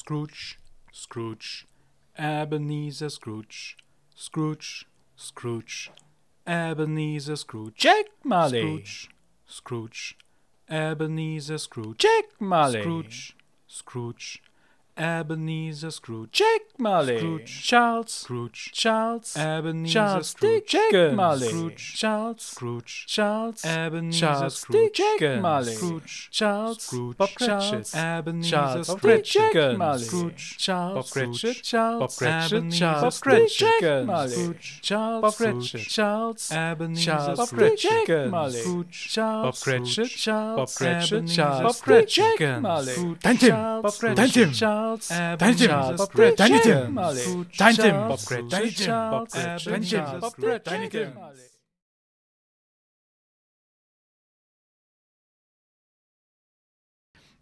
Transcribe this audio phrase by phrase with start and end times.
[0.00, 0.60] Scrooge,
[0.92, 1.66] Scrooge,
[2.16, 3.76] Ebenezer Scrooge,
[4.14, 4.86] Scrooge,
[5.16, 5.90] Scrooge,
[6.46, 7.74] Ebenezer Scrooge.
[7.74, 8.60] Jack Marley.
[8.60, 9.08] Scrooge,
[9.44, 10.16] Scrooge,
[10.70, 11.98] Ebenezer Scrooge.
[11.98, 12.80] Jack Marley.
[12.80, 14.40] Scrooge, Scrooge,
[14.98, 16.32] Ebenezer Scrooge.
[16.32, 17.18] Jack Marley.
[17.18, 17.62] Scrooge.
[17.62, 18.10] Charles.
[18.10, 19.36] Scrooge, Charles.
[19.36, 20.66] Ebenezer Charles Scrooge.
[20.66, 21.48] Jack Marley.
[21.48, 21.94] Scrooge.
[21.96, 22.42] Charles.
[22.42, 23.64] Scrooge, Charles.
[23.64, 24.92] Ebenezer Charles Scrooge.
[24.94, 25.74] Jack Marley.
[25.74, 26.82] Scrooge, Charles.
[26.82, 27.16] Scrooge.
[27.16, 27.30] Bob.
[27.34, 27.94] Cratchit.
[27.94, 28.86] Ebenezer Charles.
[28.88, 29.32] Scrooge.
[29.32, 30.04] Jack Marley.
[30.04, 30.58] Scrooge.
[30.58, 30.94] Charles.
[30.94, 31.62] Bob Cratchit.
[31.62, 32.00] Charles.
[32.00, 32.72] Bob Cratchit.
[32.72, 33.14] Charles.
[33.14, 33.58] Scrooge.
[33.58, 34.30] Jack Jack Marley.
[34.30, 34.80] Scrooge.
[34.82, 35.22] Charles.
[35.22, 35.70] Bob Cratchit.
[35.70, 35.88] Cratchit.
[35.88, 36.52] Charles.
[36.52, 37.36] Ebenezer.
[37.46, 37.82] Scrooge.
[37.82, 38.60] Jack Marley.
[38.60, 39.08] Scrooge.
[39.08, 39.44] Charles.
[39.44, 40.08] Bob Cratchit.
[40.10, 40.56] Charles.
[40.56, 41.26] Bob Cratchit.
[41.28, 41.76] Charles.
[41.78, 42.14] Scrooge.
[42.14, 42.92] Jack Jack Marley.
[42.92, 43.20] Scrooge.
[43.20, 43.50] Dein Tim.
[43.50, 44.16] Bob Cratchit.
[44.16, 44.52] Dein Tim.
[44.52, 44.87] Charles.
[44.96, 45.08] Charles.
[45.38, 45.70] Danny Jim.
[46.36, 46.94] Danny Jim.
[47.58, 48.48] Danny Jim.
[48.48, 48.90] Danny Jim.
[49.64, 50.04] Danny Jim.
[50.64, 51.12] Danny Jim.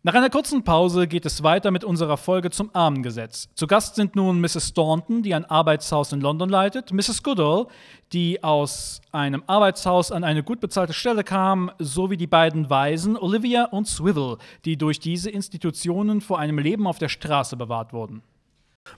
[0.06, 3.48] Nach einer kurzen Pause geht es weiter mit unserer Folge zum Armengesetz.
[3.56, 4.69] Zu Gast sind nun Mrs.
[4.69, 7.24] Staunton, die ein Arbeitshaus in London leitet, Mrs.
[7.24, 7.66] Goodall,
[8.12, 13.65] die aus einem Arbeitshaus an eine gut bezahlte Stelle kam, sowie die beiden Waisen Olivia
[13.65, 18.23] und Swivel, die durch diese Institutionen vor einem Leben auf der Straße bewahrt wurden.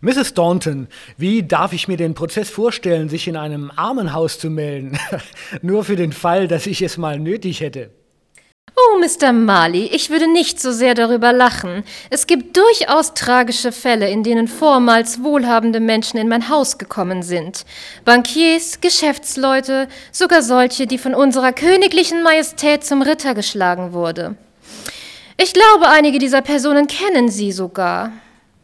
[0.03, 0.29] Mrs.
[0.29, 4.99] Staunton, wie darf ich mir den Prozess vorstellen, sich in einem Armenhaus zu melden?
[5.63, 7.98] Nur für den Fall, dass ich es mal nötig hätte.
[9.01, 9.33] Mr.
[9.33, 11.85] Marley, ich würde nicht so sehr darüber lachen.
[12.11, 17.65] Es gibt durchaus tragische Fälle, in denen vormals wohlhabende Menschen in mein Haus gekommen sind.
[18.05, 24.37] Bankiers, Geschäftsleute, sogar solche, die von unserer königlichen Majestät zum Ritter geschlagen wurde.
[25.37, 28.13] Ich glaube, einige dieser Personen kennen Sie sogar.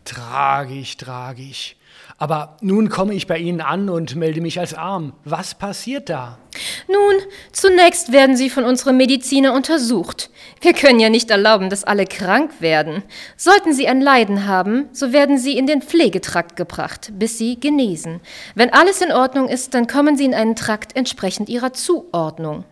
[0.04, 1.76] Tragisch, tragisch.
[2.16, 5.14] Aber nun komme ich bei Ihnen an und melde mich als arm.
[5.24, 6.38] Was passiert da?
[6.86, 10.30] Nun, zunächst werden Sie von unserem Mediziner untersucht.
[10.60, 13.02] Wir können ja nicht erlauben, dass alle krank werden.
[13.36, 18.20] Sollten Sie ein Leiden haben, so werden Sie in den Pflegetrakt gebracht, bis Sie genesen.
[18.54, 22.64] Wenn alles in Ordnung ist, dann kommen Sie in einen Trakt entsprechend Ihrer Zuordnung.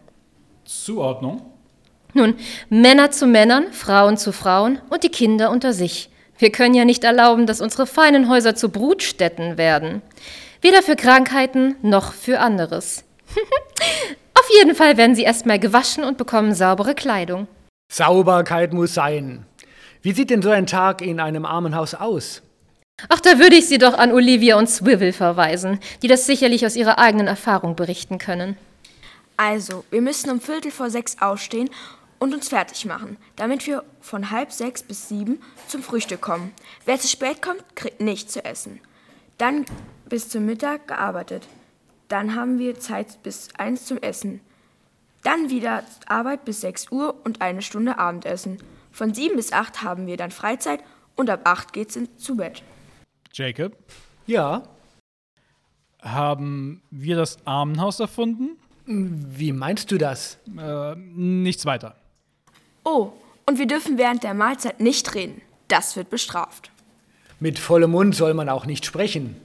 [0.65, 1.43] Zuordnung?
[2.15, 2.35] Nun,
[2.69, 6.11] Männer zu Männern, Frauen zu Frauen und die Kinder unter sich.
[6.43, 10.03] Wir können ja nicht erlauben, dass unsere feinen Häuser zu Brutstätten werden.
[10.61, 13.05] Weder für Krankheiten noch für anderes.
[14.35, 17.47] Auf jeden Fall werden sie erstmal gewaschen und bekommen saubere Kleidung.
[17.93, 19.47] Sauberkeit muss sein.
[20.03, 22.43] Wie sieht denn so ein Tag in einem Armenhaus aus?
[23.09, 26.75] Ach, da würde ich Sie doch an Olivia und Swivel verweisen, die das sicherlich aus
[26.75, 28.57] ihrer eigenen Erfahrung berichten können.
[29.37, 31.71] Also, wir müssen um Viertel vor sechs aufstehen
[32.23, 36.53] und uns fertig machen, damit wir von halb sechs bis sieben zum Frühstück kommen.
[36.85, 38.81] Wer zu spät kommt, kriegt nichts zu essen.
[39.39, 39.65] Dann
[40.09, 41.49] bis zum Mittag gearbeitet.
[42.07, 44.41] Dann haben wir Zeit bis eins zum Essen.
[45.25, 48.59] Dann wieder Arbeit bis 6 Uhr und eine Stunde Abendessen.
[48.93, 50.79] Von 7 bis 8 haben wir dann Freizeit
[51.17, 52.63] und ab 8 geht's in, zu Bett.
[53.33, 53.73] Jacob,
[54.27, 54.63] Ja,
[56.01, 58.59] haben wir das Armenhaus erfunden?
[58.87, 60.39] wie meinst du das?
[60.57, 61.97] Äh, nichts weiter.
[62.85, 63.13] Oh,
[63.47, 65.41] und wir dürfen während der Mahlzeit nicht reden.
[65.69, 66.71] Das wird bestraft.
[67.41, 69.37] Mit vollem Mund soll man auch nicht sprechen.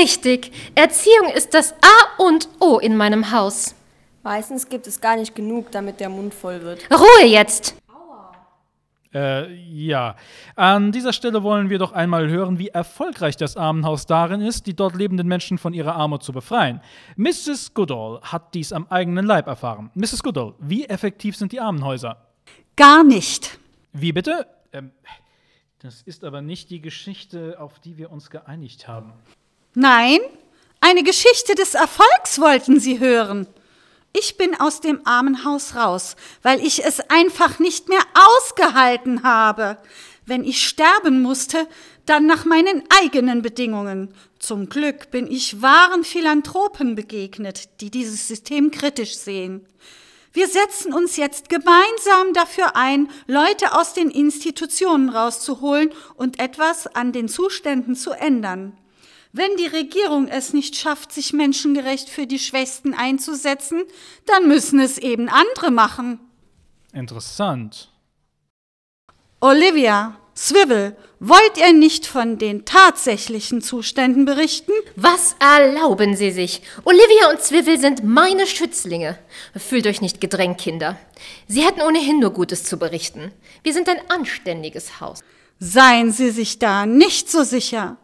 [0.00, 0.52] Richtig.
[0.74, 3.74] Erziehung ist das A und O in meinem Haus.
[4.22, 6.86] Meistens gibt es gar nicht genug, damit der Mund voll wird.
[6.92, 7.74] Ruhe jetzt!
[9.14, 10.16] Äh, ja.
[10.56, 14.74] An dieser Stelle wollen wir doch einmal hören, wie erfolgreich das Armenhaus darin ist, die
[14.74, 16.80] dort lebenden Menschen von ihrer Armut zu befreien.
[17.16, 17.74] Mrs.
[17.74, 19.90] Goodall hat dies am eigenen Leib erfahren.
[19.94, 20.22] Mrs.
[20.22, 22.16] Goodall, wie effektiv sind die Armenhäuser?
[22.76, 23.58] Gar nicht.
[23.92, 24.46] Wie bitte?
[24.72, 24.90] Ähm,
[25.80, 29.12] das ist aber nicht die Geschichte, auf die wir uns geeinigt haben.
[29.74, 30.20] Nein,
[30.80, 33.46] eine Geschichte des Erfolgs wollten Sie hören.
[34.14, 39.78] Ich bin aus dem Armenhaus raus, weil ich es einfach nicht mehr ausgehalten habe.
[40.26, 41.66] Wenn ich sterben musste,
[42.06, 44.14] dann nach meinen eigenen Bedingungen.
[44.38, 49.66] Zum Glück bin ich wahren Philanthropen begegnet, die dieses System kritisch sehen.
[50.32, 57.12] Wir setzen uns jetzt gemeinsam dafür ein, Leute aus den Institutionen rauszuholen und etwas an
[57.12, 58.78] den Zuständen zu ändern.
[59.32, 63.82] Wenn die Regierung es nicht schafft, sich menschengerecht für die Schwächsten einzusetzen,
[64.26, 66.20] dann müssen es eben andere machen.
[66.92, 67.90] Interessant.
[69.40, 74.72] Olivia, Swivel, wollt ihr nicht von den tatsächlichen Zuständen berichten?
[74.96, 76.62] Was erlauben Sie sich?
[76.84, 79.18] Olivia und Zwivel sind meine Schützlinge.
[79.56, 80.98] Fühlt euch nicht gedrängt, Kinder.
[81.48, 83.30] Sie hätten ohnehin nur Gutes zu berichten.
[83.62, 85.20] Wir sind ein anständiges Haus.
[85.58, 87.98] Seien Sie sich da nicht so sicher.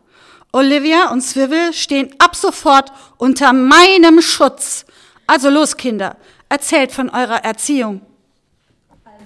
[0.52, 4.84] Olivia und Swivel stehen ab sofort unter meinem Schutz.
[5.26, 6.16] Also los, Kinder,
[6.48, 8.02] erzählt von eurer Erziehung.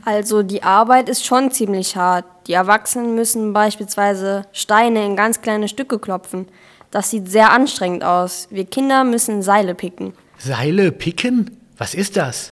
[0.05, 2.25] Also die Arbeit ist schon ziemlich hart.
[2.47, 6.49] Die Erwachsenen müssen beispielsweise Steine in ganz kleine Stücke klopfen.
[6.91, 8.49] Das sieht sehr anstrengend aus.
[8.51, 10.13] Wir Kinder müssen Seile picken.
[10.39, 11.57] Seile picken?
[11.79, 12.51] Was ist das?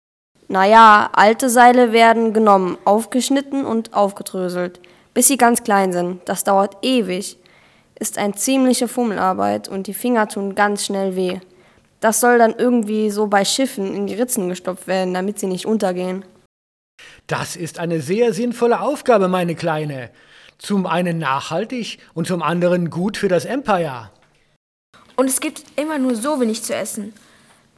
[0.48, 4.80] Naja, alte Seile werden genommen, aufgeschnitten und aufgedröselt,
[5.14, 6.22] bis sie ganz klein sind.
[6.26, 7.38] Das dauert ewig.
[7.98, 11.40] Ist eine ziemliche Fummelarbeit und die Finger tun ganz schnell weh.
[12.00, 15.66] Das soll dann irgendwie so bei Schiffen in die Ritzen gestopft werden, damit sie nicht
[15.66, 16.26] untergehen.
[17.28, 20.12] Das ist eine sehr sinnvolle Aufgabe, meine Kleine.
[20.60, 24.12] Zum einen nachhaltig und zum anderen gut für das Empire.
[25.16, 27.14] Und es gibt immer nur so wenig zu essen.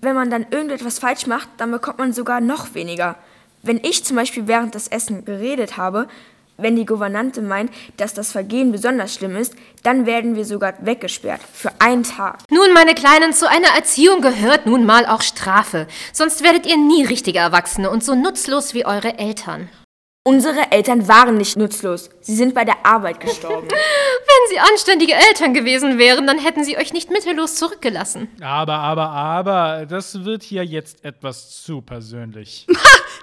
[0.02, 3.16] Wenn man dann irgendetwas falsch macht, dann bekommt man sogar noch weniger.
[3.64, 6.08] Wenn ich zum Beispiel während des Essen geredet habe,
[6.58, 11.42] wenn die Gouvernante meint, dass das Vergehen besonders schlimm ist, dann werden wir sogar weggesperrt.
[11.54, 12.40] Für einen Tag.
[12.50, 15.88] Nun, meine Kleinen, zu einer Erziehung gehört nun mal auch Strafe.
[16.14, 19.70] Sonst werdet ihr nie richtige Erwachsene und so nutzlos wie eure Eltern.
[20.28, 22.10] Unsere Eltern waren nicht nutzlos.
[22.20, 23.68] Sie sind bei der Arbeit gestorben.
[23.70, 28.28] Wenn sie anständige Eltern gewesen wären, dann hätten sie euch nicht mittellos zurückgelassen.
[28.42, 32.68] Aber, aber, aber, das wird hier jetzt etwas zu persönlich.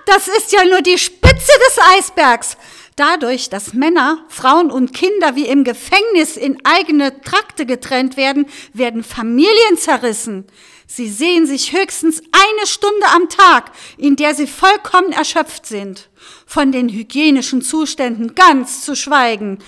[0.06, 0.98] Das ist ja nur die
[1.34, 2.56] Spitze des Eisbergs.
[2.94, 9.02] Dadurch, dass Männer, Frauen und Kinder wie im Gefängnis in eigene Trakte getrennt werden, werden
[9.02, 10.46] Familien zerrissen.
[10.86, 16.08] Sie sehen sich höchstens eine Stunde am Tag, in der sie vollkommen erschöpft sind.
[16.46, 19.58] Von den hygienischen Zuständen ganz zu schweigen.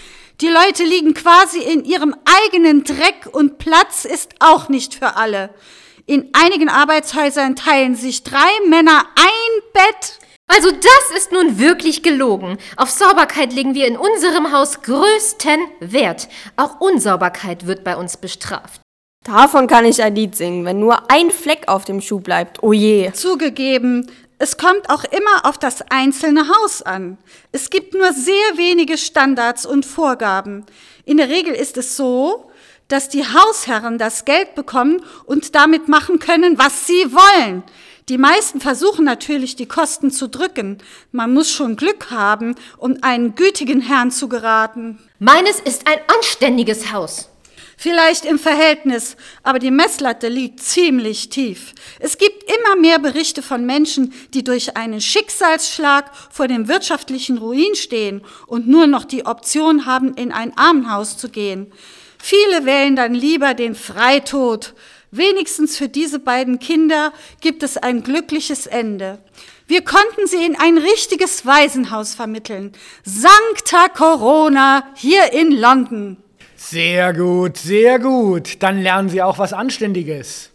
[0.40, 2.14] Die Leute liegen quasi in ihrem
[2.44, 5.50] eigenen Dreck und Platz ist auch nicht für alle.
[6.04, 10.20] In einigen Arbeitshäusern teilen sich drei Männer ein Bett.
[10.48, 12.58] Also das ist nun wirklich gelogen.
[12.76, 16.28] Auf Sauberkeit legen wir in unserem Haus größten Wert.
[16.56, 18.80] Auch Unsauberkeit wird bei uns bestraft.
[19.24, 22.62] Davon kann ich ein Lied singen, wenn nur ein Fleck auf dem Schuh bleibt.
[22.62, 23.10] Oh je.
[23.12, 24.08] Zugegeben,
[24.38, 27.18] es kommt auch immer auf das einzelne Haus an.
[27.50, 30.64] Es gibt nur sehr wenige Standards und Vorgaben.
[31.04, 32.50] In der Regel ist es so,
[32.88, 37.64] dass die Hausherren das Geld bekommen und damit machen können, was sie wollen.
[38.08, 40.78] Die meisten versuchen natürlich, die Kosten zu drücken.
[41.10, 45.00] Man muss schon Glück haben, um einen gütigen Herrn zu geraten.
[45.18, 47.28] Meines ist ein anständiges Haus.
[47.76, 51.74] Vielleicht im Verhältnis, aber die Messlatte liegt ziemlich tief.
[51.98, 57.74] Es gibt immer mehr Berichte von Menschen, die durch einen Schicksalsschlag vor dem wirtschaftlichen Ruin
[57.74, 61.72] stehen und nur noch die Option haben, in ein Armenhaus zu gehen.
[62.18, 64.74] Viele wählen dann lieber den Freitod.
[65.16, 69.18] Wenigstens für diese beiden Kinder gibt es ein glückliches Ende.
[69.66, 72.72] Wir konnten sie in ein richtiges Waisenhaus vermitteln.
[73.02, 76.18] Sancta Corona hier in London.
[76.56, 78.62] Sehr gut, sehr gut.
[78.62, 80.50] Dann lernen Sie auch was Anständiges.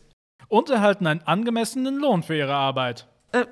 [0.47, 3.07] Und erhalten einen angemessenen Lohn für ihre Arbeit.
[3.31, 3.45] Äh,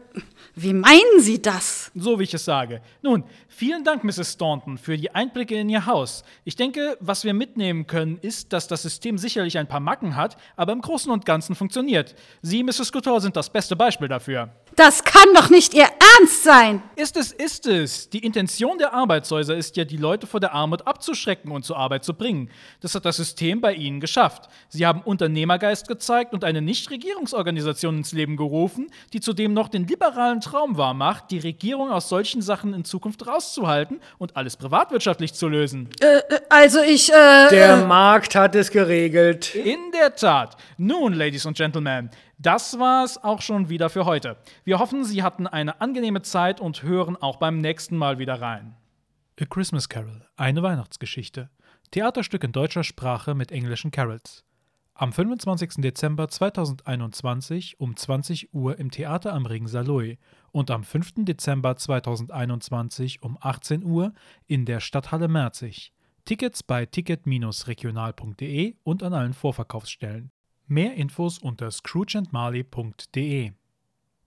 [0.56, 1.92] wie meinen Sie das?
[1.96, 2.82] So wie ich es sage.
[3.02, 4.34] Nun, vielen Dank, Mrs.
[4.34, 6.24] Staunton, für die Einblicke in Ihr Haus.
[6.44, 10.38] Ich denke, was wir mitnehmen können, ist, dass das System sicherlich ein paar Macken hat,
[10.56, 12.16] aber im Großen und Ganzen funktioniert.
[12.42, 12.92] Sie, Mrs.
[12.92, 14.50] Couture, sind das beste Beispiel dafür.
[14.76, 15.88] Das kann doch nicht Ihr
[16.18, 16.82] Ernst sein.
[16.96, 18.10] Ist es, ist es.
[18.10, 22.04] Die Intention der Arbeitshäuser ist ja, die Leute vor der Armut abzuschrecken und zur Arbeit
[22.04, 22.50] zu bringen.
[22.82, 24.50] Das hat das System bei Ihnen geschafft.
[24.70, 30.09] Sie haben Unternehmergeist gezeigt und eine Nichtregierungsorganisation ins Leben gerufen, die zudem noch den liberalen
[30.42, 35.90] Traum wahrmacht, die Regierung aus solchen Sachen in Zukunft rauszuhalten und alles privatwirtschaftlich zu lösen.
[36.00, 37.50] Äh, also ich, äh.
[37.50, 39.56] Der Markt hat es geregelt.
[39.56, 40.58] In der Tat.
[40.78, 44.38] Nun, Ladies und Gentlemen, das war's auch schon wieder für heute.
[44.64, 48.76] Wir hoffen, Sie hatten eine angenehme Zeit und hören auch beim nächsten Mal wieder rein.
[49.42, 51.50] A Christmas Carol, eine Weihnachtsgeschichte.
[51.92, 54.44] Theaterstück in deutscher Sprache mit englischen Carols.
[55.02, 55.76] Am 25.
[55.78, 60.18] Dezember 2021 um 20 Uhr im Theater am Ring Saloy
[60.52, 61.24] und am 5.
[61.24, 64.12] Dezember 2021 um 18 Uhr
[64.46, 65.94] in der Stadthalle Merzig.
[66.26, 70.32] Tickets bei ticket-regional.de und an allen Vorverkaufsstellen.
[70.68, 73.54] Mehr Infos unter scroogeandmarley.de